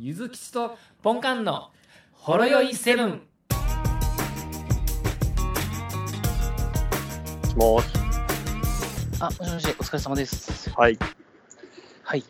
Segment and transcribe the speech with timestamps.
[0.00, 1.70] ゆずきちとポンカンの
[2.12, 3.22] ほろよいセブン。
[7.56, 7.88] もし
[9.18, 10.70] あ、もしもし、お疲れ様です。
[10.70, 10.96] はい。
[12.04, 12.22] はい。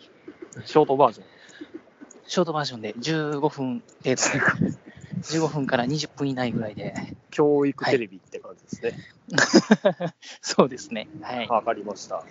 [0.65, 1.27] ショートバージョン。
[2.27, 4.17] ショートバージョンで15分程度で、
[5.21, 6.95] 15分から20分以内ぐらいで、
[7.31, 10.15] 教育テレビって感じですね。
[10.41, 11.07] そうですね。
[11.21, 11.49] はい。
[11.49, 12.25] わ、かりました。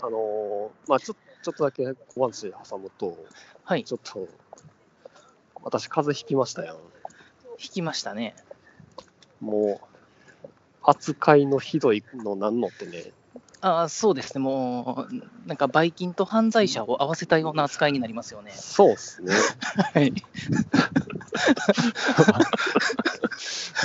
[0.00, 1.16] あのーまあちょ
[1.46, 3.16] ちょっとだけ小話挟むと、
[3.62, 3.84] はい。
[3.84, 4.26] ちょっと、
[5.62, 6.80] 私、風邪ひきましたよ。
[7.50, 8.34] 引きましたね。
[9.40, 9.80] も
[10.44, 10.48] う、
[10.82, 13.12] 扱いのひどいのなんのってね、
[13.66, 14.40] あそうですね。
[14.40, 18.52] もう、なんか、ばい菌と犯罪者を合わせたような扱いになりますよね。
[18.52, 19.34] そうっすね。
[19.94, 20.12] はい。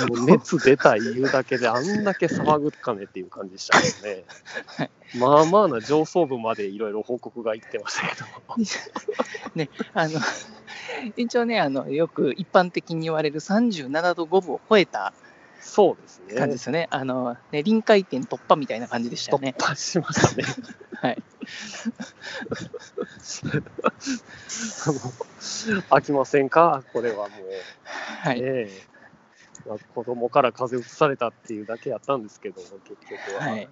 [0.08, 4.24] もう熱出た言うだけであんだけ騒ぐかねっていう感じでしたけどね。
[4.66, 8.26] はいまあまあな上層部までいろいろ報告がいってましたけど。
[9.54, 10.18] ね、あの、
[11.16, 15.12] 一応ね、あの、よく一般的に言われる37度5分を超えた
[15.64, 16.34] そうですね。
[16.34, 16.88] 感じですよね。
[16.90, 19.54] あの、ね、臨界点突破みたいな感じでしたよね。
[19.56, 20.44] 突破しましたね。
[21.00, 21.22] はい。
[23.82, 26.82] あ の飽きませんか？
[26.92, 27.48] これはもう。
[27.84, 28.40] はい。
[28.40, 28.92] ええ
[29.64, 32.72] まあ、子供から風邪うつされたっていうだけやったんですけど、結
[33.08, 33.50] 局は。
[33.52, 33.68] はい。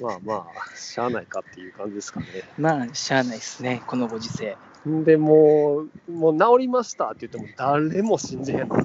[0.00, 2.26] まあまあ、しゃあないかっていう感じですかね。
[2.58, 4.56] まあ、しゃあないですね、このご時世。
[4.88, 8.76] んで、もう、もう治りましたって言っても、誰も信じへんの。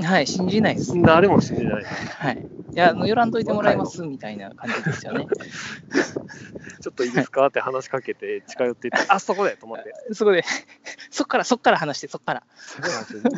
[0.00, 1.00] はい、信じないです。
[1.02, 1.84] 誰も信じない。
[1.84, 2.46] はい。
[2.74, 5.26] いや、あの、寄らんといてもらいますみたいな感じですよね。
[6.80, 9.94] ちょっといいですかって話しかけて、近寄っていって、あそこでと思って。
[10.14, 10.44] そこで、
[11.10, 12.42] そっから、そっから話して、そっから。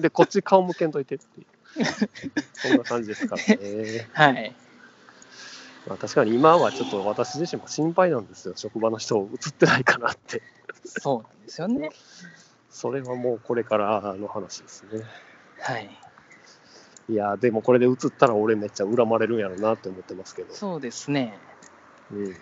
[0.00, 1.84] で、こっち顔向けんといてっていう。
[2.54, 4.08] そんな感じですからね。
[4.12, 4.56] はい。
[5.86, 8.54] まあ、確かに今はちょっと私自身も心配なんですよ。
[8.56, 10.42] 職場の人映ってないかなって。
[10.84, 11.90] そうなんですよね。
[12.70, 15.02] それはもうこれからの話ですね。
[15.60, 15.90] はい。
[17.08, 20.54] いや、でもこれで映ったら俺めっちゃ恨まれるんやろうなって思ってますけど。
[20.54, 21.38] そうですね。
[22.12, 22.36] うん。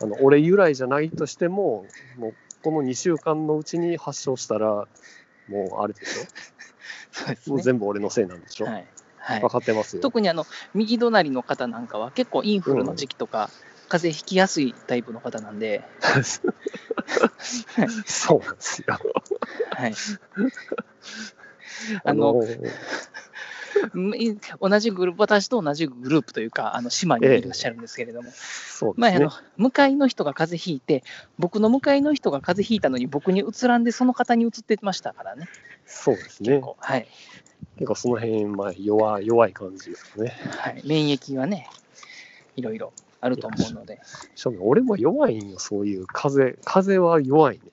[0.00, 1.86] あの、俺由来じゃないとしても、
[2.16, 4.86] もうこの2週間のうちに発症したら、
[5.48, 6.20] もうあれでしょ？
[6.22, 6.26] も う
[7.14, 7.62] そうですね。
[7.62, 8.86] 全部俺のせいなんでしょ、はい。
[9.18, 9.50] はい分。
[9.50, 10.02] かってますよ。
[10.02, 13.50] 特にあの、右隣の方なんかは結構インフルの時期とか、
[13.88, 15.84] 風邪ひきやすいタイプの方なんで、
[18.06, 18.98] そうなんですよ。
[19.70, 19.94] はい。
[22.04, 22.46] あの、うんい
[24.60, 29.08] 同じグループ、私と同じグループというか、あの島にいらっしゃるんですけれども、そうですね。
[29.08, 31.04] まあ、あの向かいの人が風邪ひいて、
[31.38, 35.48] 僕の向かいの人が風邪ひいたのに、僕にうつらんで、その方にうつってましたからね、
[35.86, 36.50] そうですね。
[36.50, 37.06] 結構、はい
[37.76, 40.36] 結構その辺、まあ、弱い弱い感じですね。
[40.58, 41.68] はい、免疫がね、
[42.56, 44.00] いろいろあると思うので、
[44.34, 46.58] しかも俺も弱いんよ、そういう風。
[46.64, 47.70] 風は弱いね。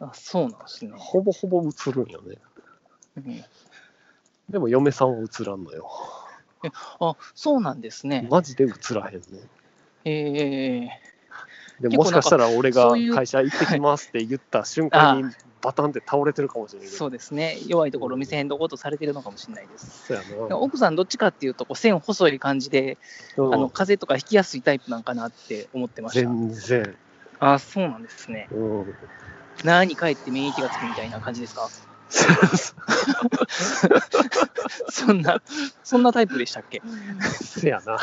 [0.00, 0.92] あそうなんですね。
[0.96, 2.38] ほぼほぼ映るんよね。
[3.16, 3.44] うん
[4.50, 5.90] でも嫁さんは映らんのよ。
[7.00, 8.26] あそうなんですね。
[8.30, 9.26] マジで映らへんね。
[10.04, 10.88] え
[11.80, 15.24] で結構もしかしたら俺が会社行ってきますって言った瞬間に
[15.60, 16.88] バタンって倒れてるかもしれない。
[16.88, 20.06] そうですね、弱いところを見せへんとことされてるのかもしれないです。
[20.06, 20.56] そうやな。
[20.58, 22.98] 奥さん、どっちかっていうと、こう線細い感じで、
[23.36, 26.20] うんあの風邪とかひきやすいタイプなんかなって思ってました。
[26.22, 26.96] 全然。
[27.38, 28.48] あそうなんですね。
[28.50, 28.94] うん。
[29.62, 31.68] 何帰って免疫がつくみたいな感じですか？
[34.90, 35.40] そんな、
[35.84, 36.82] そんなタイプでしたっけ？
[37.42, 37.98] せやな。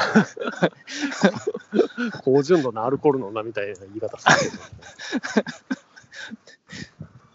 [2.23, 4.57] 高純度のアルコールのなみたいな言い方するけ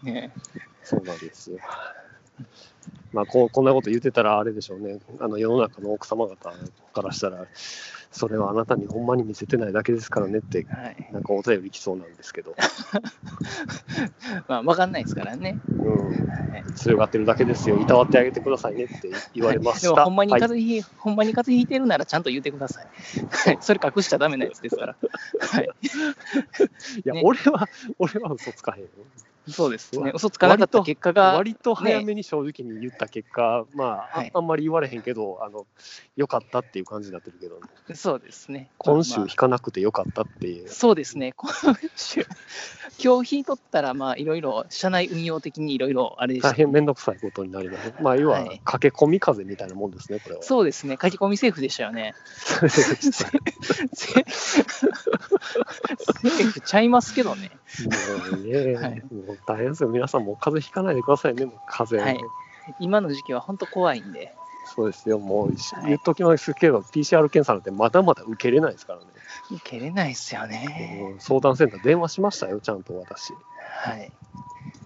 [0.03, 0.11] ど。
[0.13, 0.33] ね
[0.83, 1.59] そうなんですよ。
[3.13, 4.99] まあこう、こんなこと言ってたらあれでしょうね。
[5.19, 6.51] あの世の中の奥様方
[6.93, 7.45] からしたら、
[8.11, 11.09] それはあなたにほんまに見せてないだけですからねって、はい。
[11.11, 12.55] なんかお便り来そうなんですけど、
[14.47, 15.59] まあ、わかんないですからね。
[15.69, 19.89] うん、はい強がってるだけですよ、いたわってあげてくださいねって言われました。
[19.89, 22.85] でも、ほんまにはい風邪ひ、ほんまに風邪ひいてるならちゃんと言ってください。
[23.29, 23.57] はい。
[23.61, 24.95] それ隠しちゃダメなやつですから。
[25.39, 25.63] はい。
[25.63, 27.67] いや、ね俺は、
[27.99, 28.89] 俺は嘘つかへんよ。
[29.49, 30.11] そうですね。
[30.13, 35.65] 嘘つかなかった結果が、割と早めに正直に言った結果、まあ、あはいあんまり言われへんけど、あの、
[36.15, 37.59] 良かったっていう感じになってるけど、
[37.95, 38.69] そうですね。
[38.77, 40.69] 今週まあ引かなくて良かったっていう。
[40.69, 41.33] そうですね。
[41.35, 41.51] 今
[41.95, 42.25] 週、
[43.03, 47.93] 今日引いとったら、まあ、いろいろ、社内運用的にいろいろ、あれ大変めんどくさいことになります。
[47.99, 50.43] まあ、要ははい、駆け込み風みたいなもんですね、これは。
[50.43, 50.97] そうですね。
[51.01, 52.13] 書き込みセーフでしたよね。
[52.35, 57.51] セーフちゃいますけどね。
[58.43, 59.01] ね、はい
[59.31, 59.89] もう大変ですよ。
[59.89, 62.19] 皆さんも風邪ひかないでくださいね、もう風邪。
[62.19, 62.31] はい
[62.79, 64.33] 今の時期は本当怖いんで。
[64.75, 65.55] そうですよ、もう、はい
[65.87, 69.05] 言っときますけど、PCR 検査なんてまだまだ受けれないですからね。
[69.51, 71.09] 受けれないっすよね。
[71.13, 73.33] うん相談センター電話しましたよ、ちゃんと私。
[73.83, 74.11] はい。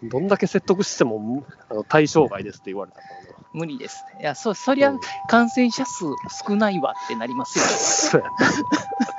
[0.03, 3.36] どんだけ説得してもあの対象外ですって言われたからな。
[3.53, 4.03] 無理です。
[4.19, 4.94] いや、そそりゃ
[5.30, 6.06] 感染者数
[6.48, 8.24] 少ないわってなりますよ。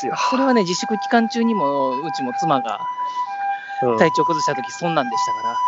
[0.00, 0.16] すよ。
[0.30, 2.80] それはね、自粛期間中にも、うちも妻が
[3.82, 5.58] うん、体調崩した時そんなんでしたか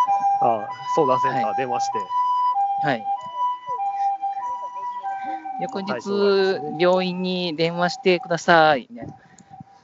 [0.41, 1.97] ああ相談センター電話して、
[2.83, 2.89] ら。
[2.89, 3.05] はい。
[5.61, 9.07] 翌日、ね病院に電話してください、ね。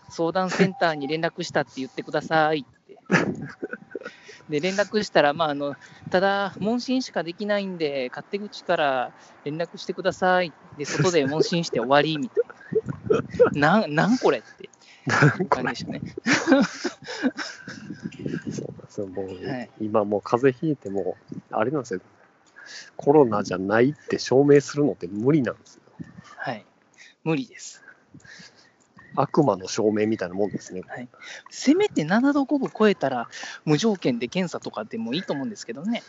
[0.10, 2.98] 相談センターに連絡したって言ってくださいって。
[4.50, 5.75] で、連絡したら、まあ、あの、
[6.10, 9.12] ただ、問診しかできないんで、勝手口から
[9.44, 10.51] 連絡してください。
[10.78, 12.58] で、外で問診して終わり、みたいな。
[13.54, 14.69] なん、なんこれって
[15.50, 16.01] 感じでしたね。
[18.51, 21.18] そうなんですよもう、はい今もう風邪ひいても、
[21.51, 22.01] あれなんですよ、
[22.98, 25.81] コロナじゃないって証明するのって無理なんですよ。
[26.38, 26.66] はい。
[27.24, 27.83] 無理です。
[29.15, 30.83] 悪魔の証明みたいなもんですね。
[31.50, 33.30] せめて7度5分超えたら、
[33.65, 36.04] 無条件で検査とかでもいいと思うんですけどね。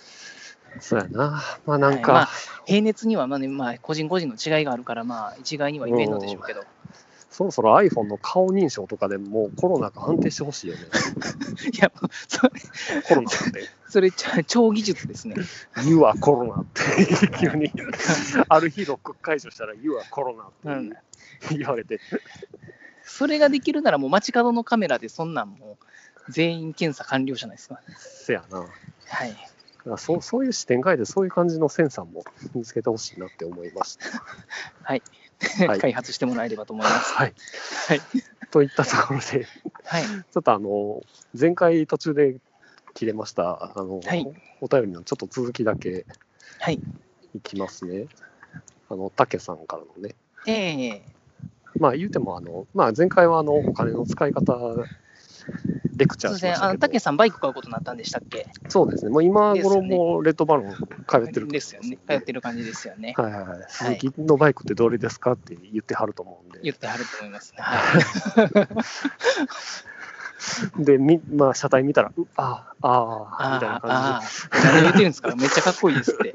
[0.79, 1.43] そうやな。
[1.67, 2.29] まあなんか、はいまあ
[2.67, 6.65] 平熱にはまあ、ねまあ、個人個人の違いがあるから、まあ、一概には言えんのでしょうけど。
[7.31, 10.83] そろそろ iPhone の顔認証とかでもうコロナが安定してほしいよね。
[11.73, 11.91] いや、
[12.29, 12.51] それ、
[13.03, 13.69] コロナって。
[13.89, 14.11] それ
[14.47, 15.37] 超技術ですね。
[15.85, 16.83] You are コロナって
[17.39, 17.73] 急に、
[18.49, 20.91] ある日ロック解除したら You are コロナうんっ
[21.49, 22.01] て言われて、
[23.05, 25.79] それができるなら、もう街角のカメラでそんなんも
[26.29, 27.81] う全員検査完了じゃないですか。
[27.97, 28.67] せやな。
[29.07, 29.50] はい。
[29.81, 32.25] だからそうそういう視点変えて、そういう感じのセンサーも
[32.55, 34.25] 見つけてほしいなって思いました。
[34.83, 35.03] はい。
[35.67, 37.15] はい 開発してもらえればと思います。
[37.15, 37.35] はい。
[37.89, 38.01] はい。
[38.51, 39.47] といったところで、
[39.85, 40.05] はい。
[40.05, 41.03] ちょっとあの、
[41.39, 42.37] 前回途中で
[42.95, 44.27] 切れました、あの、はい
[44.63, 46.05] お便りのちょっと続きだけ
[46.59, 46.79] はい。
[47.35, 48.09] いきますね。
[48.91, 50.15] あの、たけさんからのね。
[50.47, 51.03] ええ
[51.79, 54.53] まあ言うても、あの、まあ前回はあの、お金の使い方、
[56.01, 56.79] レクチャーしましたけど。
[56.81, 58.47] たけさん、バイク買うことになったんでしたっけ？
[58.69, 59.11] そうですね。
[59.11, 60.75] もう今頃もレッドバロン
[61.07, 61.99] 通ってるとですよね。
[62.09, 63.15] 通ってる感じですよね。
[63.17, 63.65] はいはいはい。
[63.69, 66.61] 鈴木のバイクってどれですかって言ってはると思うんで。
[66.63, 67.59] 言ってはると思いますね。
[67.63, 67.79] は
[70.79, 70.85] い。
[70.85, 74.23] で、み まあ、車体見たら、うああ、ああ、あみたいなあ、感ああ、
[74.73, 75.37] 何言ってるんですか？
[75.37, 76.35] めっちゃかっこいいですって。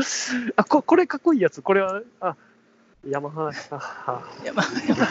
[0.00, 0.52] じで。
[0.56, 1.60] あこ、これかっこいいやつ。
[1.60, 2.36] これは、あ、
[3.06, 5.08] ヤマハ、ああいや、まあ、やばい。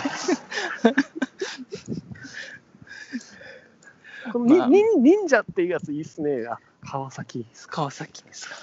[4.32, 6.46] このに、まあに忍者っていうやついいっすね。
[6.48, 7.76] あ、川崎ですか。
[7.76, 8.56] 川崎ですか。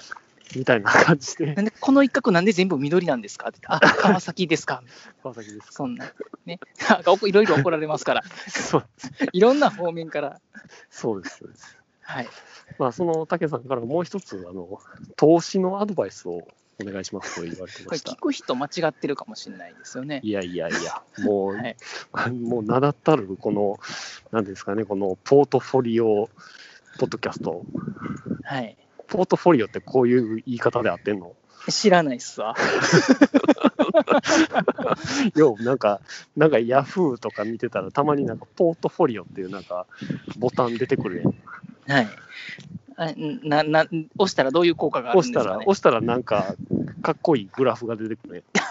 [0.55, 1.61] みたいな感じでな。
[1.61, 4.83] んで、この一角なんで全部緑なんですかってあ、川崎ですか。
[5.23, 5.71] 川崎ですか。
[5.71, 6.05] そんな。
[6.45, 6.59] ね。
[7.25, 8.23] いろいろ怒られますから。
[8.47, 8.85] そう
[9.33, 10.39] いろんな方面から。
[10.89, 11.37] そうです。
[11.39, 11.77] そうです。
[12.01, 12.27] はい。
[12.77, 14.79] まあ、その竹さんからもう一つ、あの、
[15.15, 16.47] 投資のアドバイスを
[16.81, 18.15] お願いしますと言われてました聞。
[18.17, 20.19] く人間違ってるかもしれないですよね。
[20.23, 21.55] いやいやいや、もう、
[22.11, 22.31] はい。
[22.31, 23.79] もう名だたる、この、
[24.31, 26.29] なんですかね、このポートフォリオ
[26.97, 27.63] ポッドキャスト。
[28.43, 28.77] はい。
[29.07, 31.33] ポートフォリオってこういう言い方で合ってんの？
[31.69, 32.55] 知らないっすわ。
[35.35, 35.99] よう、なんか、
[36.35, 39.87] なんかヤフーとか見てたら、たまになんかポートフォリオっていうなんか、
[40.37, 41.33] ボタン出てくるやん。
[41.87, 42.07] はい。
[42.97, 43.11] あ
[43.43, 43.85] な、な、
[44.17, 45.65] 押したらどういう効果があるん押したら、ですかね？
[45.67, 46.55] 押したらなんか、
[47.01, 48.43] かっこいいグラフが出てくる。
[48.55, 48.61] か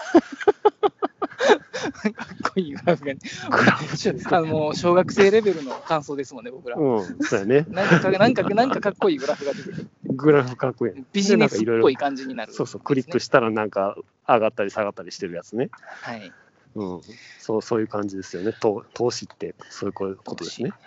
[2.09, 3.19] っこいいグラフがね。
[3.49, 6.77] グラフあの小学生レベルの感想ですもんね、僕ら。
[6.77, 7.65] うん、そうやね。
[7.69, 9.87] なんか、なんか、なんかかっこいいグラフが出てくる。
[10.07, 11.03] グラフかっこいい。
[11.13, 13.95] ビジネスっぽい感じになる、そうそう、クリックしたらなんか
[14.27, 15.69] 上がったり下がったりしてるやつね。
[16.01, 16.31] はい。
[16.75, 17.01] うん、
[17.39, 18.53] そうそういう感じですよね。
[18.59, 20.71] 投投資ってそういうことですね。
[20.71, 20.79] はい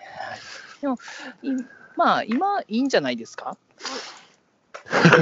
[0.80, 0.96] でも、
[1.42, 1.48] い
[1.98, 3.56] まあ、今、いいんじゃないですか？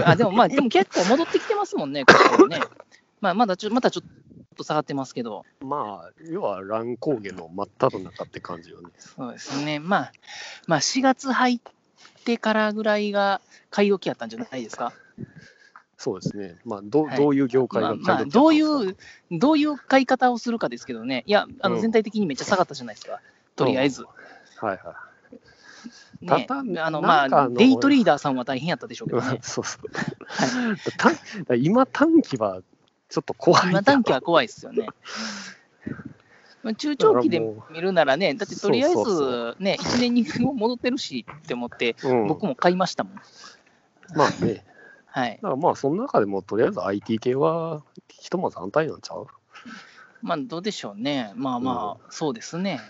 [0.05, 2.61] あ、でもまあ、 でも結構戻ってきてますもんね、ここね。
[3.23, 4.09] まあ、まだちょ、またちょっ
[4.57, 8.91] と下がってますけど、まあ、要は乱高下の真っ只中って感じよね。
[8.99, 9.79] そうですね。
[9.79, 10.13] まあ、
[10.67, 11.61] まあ、4月入っ
[12.25, 13.41] てからぐらいが
[13.71, 14.93] 買い時やったんじゃないですか？
[15.97, 16.57] そうですね。
[16.67, 18.97] まあ、どうはいどういう業界がまあ、まあ、どういう、
[19.31, 21.25] どういう買い方をするかですけどね。
[21.27, 23.21] いや、あのうん全体的にめっちゃ下がったじゃないですか。
[23.57, 24.03] とりあえず。
[24.03, 24.13] はい
[24.63, 25.06] はね、た
[26.23, 29.25] だあの、まあ、デイトリーダーさんは大変やったでしょうけど い。
[29.25, 29.39] ね。
[29.43, 29.91] そうそう。
[30.27, 31.13] は
[31.47, 32.63] た今、短期は
[33.09, 33.71] ちょっと怖い。
[33.71, 34.89] 今短期は怖いですよね。
[36.63, 43.15] まあ中長期で見るならね、だってとりあえそうそうずね、1年に戻ってるしって思って、うん、僕も買いましたもん。
[44.17, 44.65] まあね。
[45.07, 45.37] はい。
[45.37, 49.27] だからまあ、その中でもとりあえず IT 系はひとまず安泰なんちゃう？
[50.23, 51.33] まあ、どうでしょうね。
[51.37, 52.81] まあまあ、そうですね。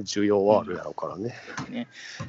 [0.00, 1.34] 需要はあるやろうからね。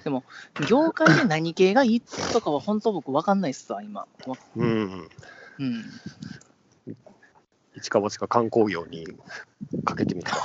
[0.04, 0.24] でも、
[0.70, 4.02] 業界で何系がいいとかは本当僕分かんないっすわ、今。
[4.28, 5.10] わうん。
[5.60, 5.86] うん。
[7.76, 9.06] 一か八か観光業に
[9.84, 10.36] かけてみた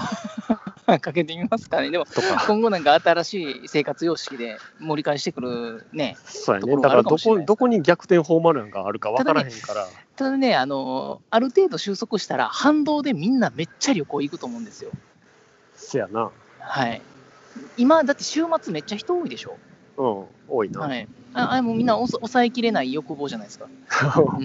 [0.87, 0.98] ら。
[1.00, 1.90] かけてみますかね。
[1.90, 2.06] でも。
[2.46, 6.16] 今後なんか新しい生活様式で盛り返してくるね。
[6.25, 6.76] そうやね。
[6.80, 9.87] だからどこ、どこに逆転フォーマルなんかあるか分からへんから。
[10.16, 14.90] ただね、あの、ある程度収束したら、反動でみんなめっちゃ旅行行くと思うんですよ。
[15.75, 16.30] せやな。
[16.68, 17.02] はい。
[17.76, 19.62] 今、だって週末めっちゃ人多いでしょ？
[19.98, 20.80] うん、多いな。
[20.80, 21.08] はい。
[21.34, 23.66] ああれもうみんな抑えきれない欲望じゃないですか。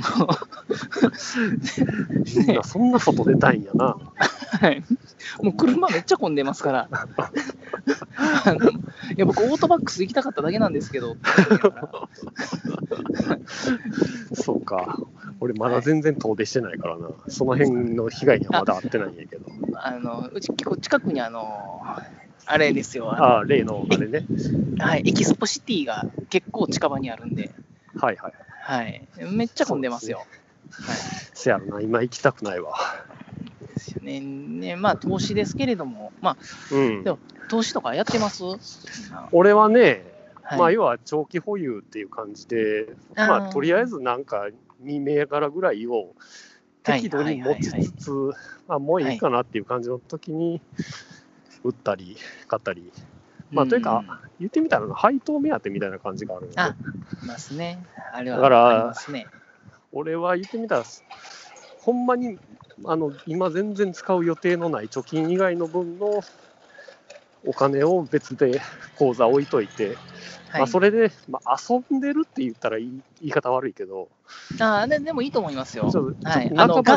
[2.37, 3.95] みんなそんな外出たいんやな。
[4.15, 4.83] はい。
[5.41, 6.89] もう車めっちゃ混んでますから。
[6.91, 8.73] あのい
[9.17, 11.15] や、僕、オートバックス行きたかっただけなんですけど。
[14.33, 14.99] そうか。
[15.39, 17.09] 俺まだ全然遠出してないからな。
[17.27, 19.45] その辺の被害にはまだ遭ってないんやけど。
[19.75, 21.81] あのうち結構近くにあの、
[22.45, 24.25] あれですよ、あのああ、例のあれね。
[24.79, 27.51] はい、エキスポシティが結構近場にあるんで、
[27.95, 28.33] はいはい。
[28.65, 30.25] はい、めっちゃ混んでますよ。
[31.33, 31.81] せやろな。
[31.81, 32.71] 今行きたくないわ。
[32.73, 33.05] は
[33.65, 34.75] い、ですよねね。
[34.75, 36.37] まあ、投資ですけれども、まあ、
[36.71, 37.11] うんで。
[37.11, 37.19] も
[37.49, 38.43] 投資とかやってます？
[39.33, 40.05] 俺はね、
[40.41, 44.47] はい、まあ要は長期保有っていう感じで、あーまあとりあえずなんか
[44.83, 46.15] 2銘柄ぐらいを
[46.83, 48.11] 適度に持ちつつ、
[48.67, 50.61] まあもういいかなっていう感じの時に
[51.63, 52.17] 売ったり
[52.47, 52.91] 買ったり、
[53.51, 54.03] まあというか、
[54.39, 56.75] 言ってみたら配当目当てみたいな感じがあるんであ
[57.23, 57.79] いますね。
[58.11, 59.27] あれはだからありますね。
[59.91, 60.83] 俺は言ってみたら、
[61.79, 62.37] ほんまに
[62.85, 66.23] あの今全然使う予定のない貯金以外の分の
[67.45, 68.61] お金を別で
[68.97, 69.97] 口座置いといて、
[70.49, 74.09] はい、まあ、それで、まあ、遊んでるって言ったら言い言い方悪いけど、
[74.59, 76.51] あででもいいと思いますよはい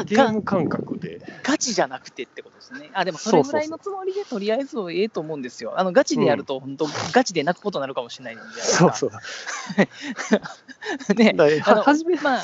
[0.04, 2.90] ゲーム感覚で、ガチじゃなくてってことですね。
[2.92, 5.78] あ、でもそれぐらいのつもりでとりあえずええと思うんですよ。
[5.78, 8.44] あのガチでやると、本当、ガチで泣くことになるかもしれないんで。
[8.60, 9.10] そうそう。
[11.14, 12.42] ね、だからあのは始めまあ、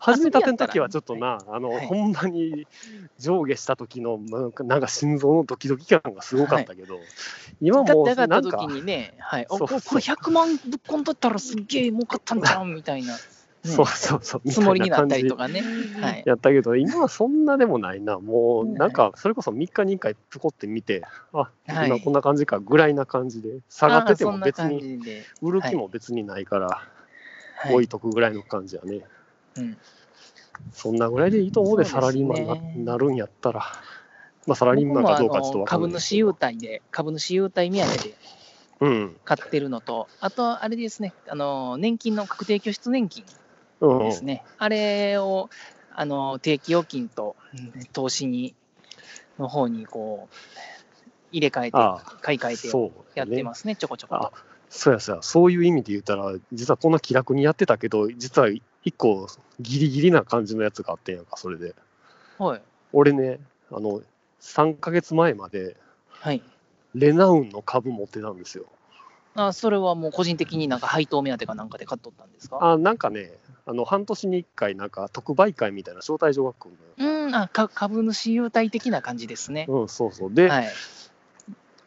[0.00, 2.66] 始めたての時はちょっとな、あのはいほんまに
[3.18, 6.98] 上下した時のなんかなんか心臓のドキドキ感がすごかったけど、
[7.60, 13.18] 今もうガッて上がった時なんか、にね、はい、おそうここれ100万ぶっこんとったらすっげえ儲かったんじゃんみたいな、ね。
[13.62, 15.62] そうそうそう、みつもりになったりとかね。
[16.00, 21.02] はい、やったけど、今はそんなでもないな、もうはいなんか、それこそ3日に1回、ぷこって見て、
[21.34, 21.88] あ、はい。
[21.88, 24.98] 今こんな感じかぐらいな感じで、下がってても別に、
[25.42, 26.68] 売る気も別にないから、
[27.56, 27.74] はい。
[27.74, 29.02] 置いとくぐらいの感じやね。
[29.56, 29.76] うん
[30.72, 33.62] そんなぐらいでいいと思うで、サラリーマンにななるんやったら。
[34.46, 38.14] まあ、サラリーマンかどうかちょっとわかん株ない主優待で、株主優待目当てで
[38.80, 39.16] うん。
[39.24, 43.24] 買ってるのと、あと、あれですね、あの年金の確定拠出年金
[43.80, 43.98] うん。
[44.00, 45.50] ですね、あれを
[45.92, 48.54] あの定期預金とうん投資に
[49.38, 50.34] の方にこう
[51.32, 54.49] 入れ替えて、あ買い替えてやってますね、ちょこちょこあと。
[54.70, 59.26] そうやそうや、そういう意味で言ったら、実はこんな気楽にやってたけど、実は一個
[59.60, 61.74] ギリギリな感じのやつがあってんやんか、それで。
[62.38, 62.62] はい。
[62.92, 64.00] 俺ね、あの、
[64.40, 65.76] 3ヶ月前まで、
[66.08, 66.42] はい。
[66.94, 68.64] レナウンの株持ってたんですよ。
[69.34, 72.58] あそれはもう個人的になんか配当目当てかなんかで買っとったんですか？
[72.60, 73.30] あなんかね、
[73.64, 79.66] あの半年に1回、なんか特売会みたいな招待状が来るうんあか、株主優待的な感じですね。
[79.68, 79.80] のよ。
[79.82, 80.34] うん、そうそう。
[80.34, 80.68] で、はい。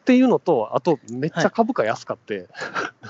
[0.04, 2.46] っていうのと、あと、めっちゃ株価安かって、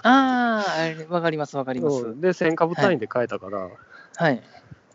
[0.05, 1.97] ああ、あれわかります、わかります。
[1.97, 3.69] うん、で、1000株単位で買えたから、
[4.15, 4.41] はい。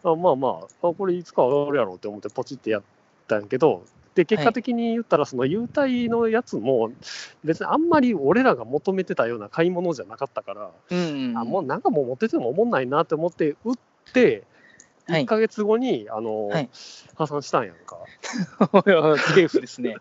[0.03, 2.83] あまあまああ、これいつか上がるやろうって思ってポチってやっ
[3.27, 3.83] たんやけど、
[4.15, 6.89] で、結果的に言ったら、その優待のやつも、
[7.43, 11.37] 別にあんまり俺らが求めてたような買い物じゃなかったから、うん、うん。
[11.37, 13.75] あもうなんかもう持ってても思んないなって思って、売っ
[14.13, 14.43] て、はい
[15.09, 16.69] 1ヶ月後に、あの、はい
[17.19, 17.97] 破産したんやんか。
[18.87, 19.97] いやセーフですね。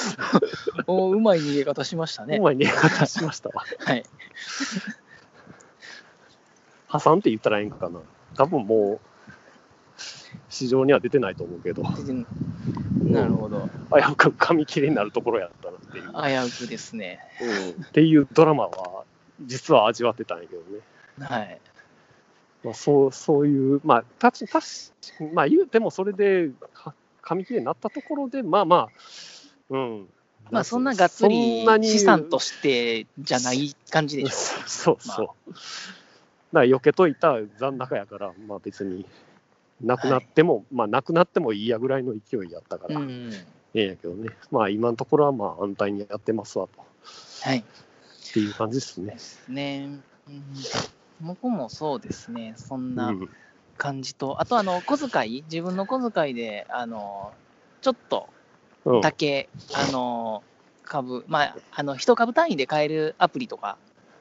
[0.86, 2.42] おうまい逃げ方しましたねう。
[2.42, 3.64] まい値方しましたわ。
[3.80, 4.04] はい。
[6.88, 8.00] 破産って言ったらええんかな。
[8.36, 10.00] 多分もう、
[10.50, 11.84] 市場には出てないと思うけど、
[13.02, 13.68] なるほど。
[13.90, 16.04] 危うく紙切れになるところやったなっていう。
[16.04, 17.20] 危うくですね。
[17.76, 19.04] うん、っていうドラマは、
[19.40, 20.80] 実は味わってたんやけどね。
[21.20, 21.58] はい。
[22.64, 24.92] まあ、そうそういう、まあ、たちたし
[25.32, 28.88] まあ、言うてもそれでか紙切れになったところで、まあまあ、
[29.70, 30.08] うん。
[30.50, 34.34] まあそんながっつそり資産としてじゃない感じでしょ
[34.66, 35.26] そうそう。
[35.26, 35.34] だか
[36.52, 39.04] ら避けといた残高やから、まあ別に、
[39.80, 42.92] なくなっても、まあなくなってもいいやぐらいの勢いやったかう。
[42.92, 43.32] ら、うん。
[43.74, 44.30] ええんやけどね。
[44.52, 46.84] まあ今のところはまあ安泰にやってますわと。
[47.42, 47.58] はい。
[47.58, 49.16] っていう感じですね。
[49.48, 50.42] ね、うん、
[51.20, 52.54] 僕もそうですね。
[52.56, 52.94] そんう。
[52.94, 53.28] なん
[53.78, 57.34] 感じと、あとあの小遣い、自分の小遣いで、あの、
[57.82, 58.28] ちょっと
[58.84, 59.00] うん。
[59.02, 60.42] だけ、あの、
[60.82, 63.76] 株、まあ、あの、一株単位で買えるアプリとか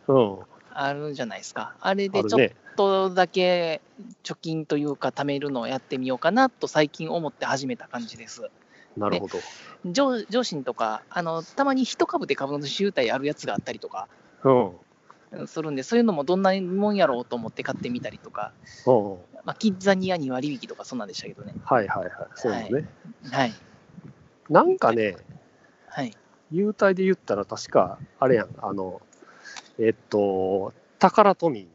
[0.07, 0.37] うん。
[0.73, 1.73] あるじゃないですか。
[1.79, 2.49] あれでちょっ。
[2.75, 3.81] とだけ
[4.23, 8.41] 貯金というか、貯めるのをやってみようかなと最近思って始めた感じです。
[8.97, 9.39] なるほど。
[9.85, 14.07] 上上司とか、あのたまに一株で株主優待あるやつがあったりとか
[14.43, 14.71] うん。
[15.31, 18.53] うんするんで、そういうのもどんなもんやろうと思って買ってみたりとか、
[18.85, 19.17] うん。
[19.43, 21.53] まあ、キッザニアに割引とかそんなんでしたけどね。
[21.63, 22.11] はいはいはい。
[22.35, 22.85] そうですね。
[23.31, 23.53] はい。
[24.49, 25.17] なんかね、
[25.87, 26.15] はい。
[26.51, 29.01] 優待で言ったら確か、あれやん、あの、
[29.79, 31.67] えっと、宝富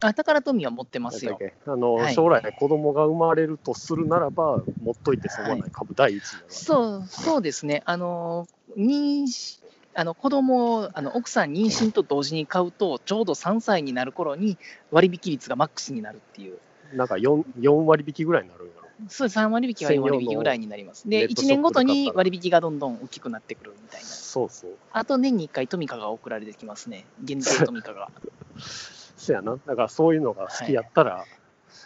[0.00, 1.38] あ、宝富は持ってまだったっすよ。
[1.38, 1.54] け？
[1.66, 7.82] あの、はい将来子供が生まれるとするならば、持っといて損はない株第一位なのそう、そうですね。
[7.86, 9.60] あの、妊娠、
[9.94, 14.58] あの子供をあの奥さん妊娠と同時に買うと、ちょうど3歳になる頃に
[14.90, 16.58] 割引率がマックスになるっていう。
[16.94, 18.88] なんか 4, 4割引きぐらいになるんやろ？
[19.08, 21.08] そうです、3割引きは4割引きぐらいになります。
[21.08, 24.06] で、ネット1年ごとに割引がどんどん大きくなってくるみたいな。
[24.06, 24.70] そうそう。
[24.92, 27.06] あと年に1回トミカが送られてきますね。
[27.22, 28.10] 限定トミカが。
[29.16, 29.56] そやな。
[29.66, 31.24] だからそういうのが好きやったら、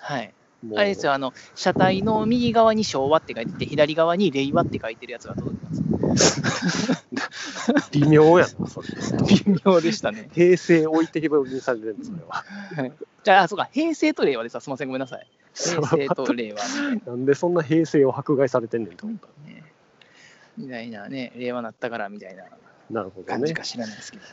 [0.01, 0.35] はい。
[0.63, 5.85] もうあれですよ、あの、車体の右側に昭和って書いてて、左側に令和って書いてるやつが届きます。
[7.93, 8.89] 微妙やな、それ。
[9.29, 10.29] 微妙でしたね。
[10.33, 12.45] 平成置いてけば売りにされてるんです、それは。
[13.25, 15.27] じゃあ、あ、そうか、平成と令和でさ、すみません、ごめんなさい。
[15.55, 16.59] 平成と令和
[17.07, 19.27] なんでそんな平成を迫害されてんねんと思った。
[19.51, 19.65] ね。
[20.57, 22.45] みたいなね、令和なったからみたいな
[23.27, 23.63] 感じか。
[23.63, 24.25] 知らないですけど。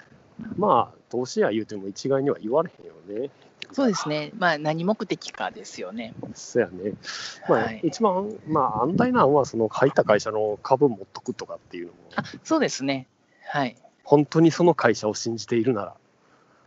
[0.58, 3.30] まあ、投資や言うても一概には言われへんよね。
[3.72, 6.13] そうですね、まあ、何目的かですよね。
[6.34, 6.94] そやね。
[7.50, 13.08] まあ、はい一番、まあ、安泰なのは、その入った会社の株持っとくとかっていうのも、あそうですね。
[13.56, 13.76] はい。
[14.04, 15.96] 本当にその会社を信じているなら、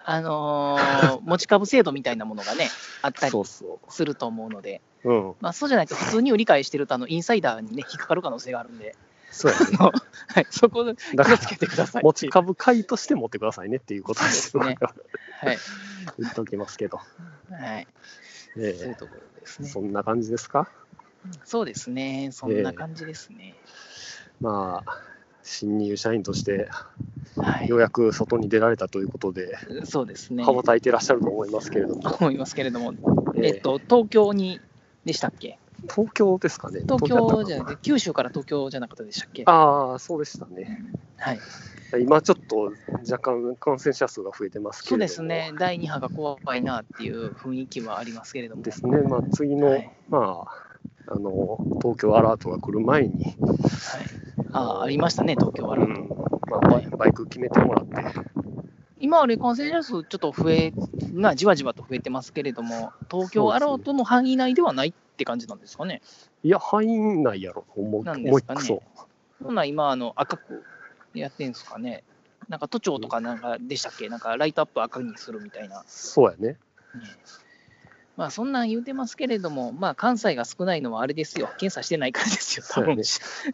[0.06, 2.70] あのー 持ち株制度みたいなものがね、
[3.02, 5.12] あったりそうそすると思うので、う。
[5.12, 5.34] うん。
[5.40, 8.96] まあ、そうじゃないと、普通に売り買いしてると、あのインサイダーにね、引っかかる可能性があるんで、
[9.30, 9.66] そうやね。
[9.78, 9.92] あの
[10.28, 12.02] はい、そこ、気だからをつけてください。
[12.02, 15.58] 持ち株買いとして持ってくださいねっていうことですねはい。
[16.18, 16.96] 言っておきますけど。
[17.50, 17.86] はい。
[18.56, 19.68] えそういうところですね。
[19.68, 20.70] えそんな感じですか？
[21.44, 22.30] そうですね。
[22.32, 23.54] そんな感じですね。
[24.40, 25.02] まあ、
[25.48, 26.68] 新入社員として、
[27.36, 27.80] はいよう。
[27.80, 30.44] やく外に出られたということで、そうですね。
[30.44, 32.92] 羽ばたいてらっしゃると思いますけれども、思いますけれども、
[33.36, 34.60] えええっと、東京に、
[35.04, 35.58] でしたっけ？
[35.90, 36.80] 東京ですかね。
[36.80, 39.44] 東京じゃなくて、九州から東京じゃなかったでしたっけ？
[39.44, 40.82] なああ、そうでしたね。
[41.16, 41.38] はい。
[42.02, 42.72] 今ちょっと
[43.10, 44.98] 若干感染者数が増えてますけそう。
[44.98, 45.54] ですね。
[45.58, 48.62] 第2波が怖いなっていう雰囲気はありますけれども。
[48.62, 48.98] ですね。
[49.02, 50.44] まあ、次の、はいま
[51.08, 53.34] あ、あの、東京アラートが来る前に、はい。
[54.52, 55.76] ああ、ありましたね、東京は。
[55.76, 56.08] うん
[56.50, 57.94] まあ、バイク決めてもらって、
[58.98, 60.72] 今、あれ、感染者数ちょっと増え、
[61.12, 66.02] なじわじわと増えてますけれども、東京アラートの範囲内ではないって感じなんですかね。
[66.42, 68.80] いや、範囲内やろ、思いなんですかね
[69.40, 70.64] な、今、あの赤く
[71.14, 72.02] やってんすかね。
[72.48, 74.08] なんか都庁とかなんかでしたっけ？
[74.08, 75.84] なんかライトアップ赤にするみたいな。
[75.86, 76.48] そうやね。
[76.48, 76.56] ね
[78.18, 81.46] まあそんなん言うてますけれども、まあ関西が少ないのはあれですよ。
[81.56, 82.96] 検査してないからですよ、多分。
[82.96, 83.02] で、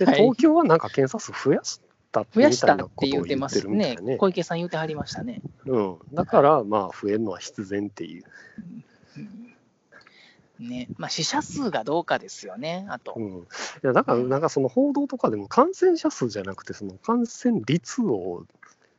[0.07, 4.17] はい東京はなんか検査数増やしたって増やしたって言うてまを言ってるすねみたいね。。
[4.17, 5.43] 小池さん言うてはりましたね。
[5.67, 5.97] うん。
[6.15, 8.25] だから、まあ、増えるのは必然っていう。
[10.61, 10.89] ね。
[10.97, 13.21] まあ死者数がどうかですよね、あとう。
[13.21, 13.27] ん。
[13.41, 13.43] い
[13.83, 18.47] や、だから、なんかその報道とかでも感染者数じゃなくて、その感染率を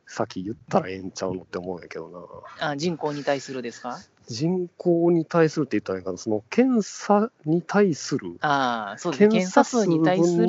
[0.06, 2.70] 先言ったらええんちゃうのって思うんやけどな。
[2.70, 3.98] あ人口に対するですか？
[4.28, 9.28] 人口に対するって言ったらいいかな、その検査に対する、ああ、そうですね。
[9.28, 10.48] 検検査数に対する。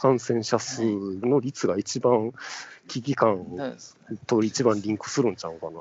[0.00, 2.32] 感染者数の率が一番
[2.86, 3.44] 危機感
[4.28, 5.80] と一番リンクするんちゃうかな。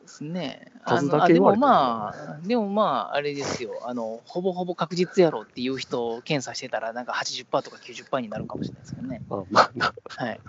[0.00, 0.72] ですね。
[0.82, 9.20] あ数のあでもまあ、でもまあ、あれですよあの、ほぼほぼ確実やろっていう人を検査してたら、なんか80%とか90%になるかもしれないですけどね。
[9.28, 10.40] あまあな、はい。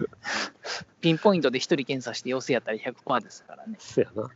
[1.01, 3.75] ピンポイントで1人検査して陽性やったら100%ですからね。
[3.79, 4.23] そやな。
[4.23, 4.33] だか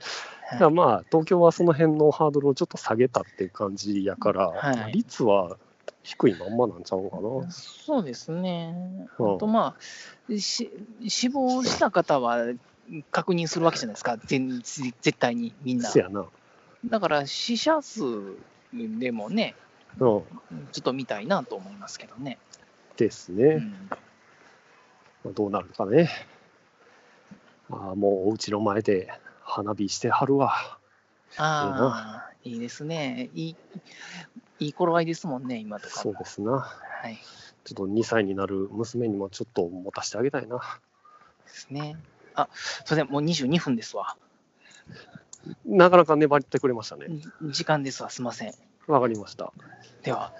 [0.60, 5.58] らまあ、東京はその辺のハードルをちょっと下げたっていう感じやから、はい率は
[6.04, 7.51] 低いまんまなんちゃうかな。
[7.51, 9.08] そうですね。
[9.17, 10.71] うんあとまあ、し
[11.08, 12.45] 死亡した方は
[13.12, 15.99] 確認するわけじゃないですか、全絶対にみんなそ。
[15.99, 16.25] やな。
[16.86, 18.04] だから死者数
[18.73, 19.56] でもね、
[19.93, 19.99] うん。
[19.99, 20.23] ちょ
[20.80, 22.38] っと見たいなと思いますけどね。
[22.97, 23.45] ですね。
[23.45, 23.89] うん
[25.23, 26.10] まあどうなるかね。
[27.71, 30.78] ああ、もうお家の前で花火してはるわ。
[31.38, 33.30] ああ、いいですね。
[33.34, 33.56] いい、
[34.60, 36.01] いい頃合いですもんね、今とかも。
[36.01, 36.60] そうですな。
[36.60, 37.19] はい。
[37.63, 40.58] ちょっと2歳になる娘にもちょっと持たせてあげたいな。
[40.58, 40.63] で
[41.47, 41.97] すね。
[42.36, 42.47] あ、
[42.86, 44.17] それでもう22分ですわ。
[45.65, 47.08] なかなか粘ってくれましたね。
[47.41, 48.54] 時間ですわ、すいません。
[48.88, 49.51] わかりました。
[50.04, 50.34] では、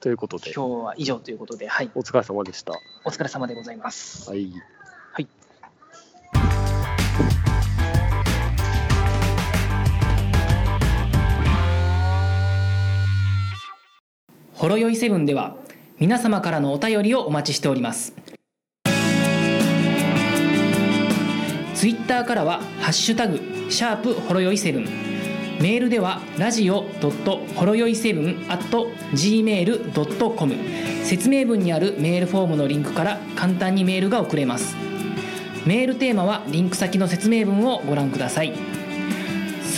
[0.00, 1.90] ということで、今日は以上ということで、はい。
[1.94, 2.72] お疲れ様でした。
[3.04, 4.28] お疲れ様でございます。
[4.28, 4.52] はい。
[14.60, 15.56] ほろよいセブンでは
[15.98, 18.12] 皆様からのお便りをお待ちしております。
[21.74, 24.86] ツイッターからは「ハッシュタグシャープほろよい7」
[25.62, 26.84] メールではラジオ
[27.56, 28.36] ほろよい7
[29.14, 30.54] gmail.com
[31.04, 34.76] 説明文にあるメールフォームのリンクから簡単にメールが送れます。
[35.64, 38.52] メールテーマはリンク先の説明文をご覧ください。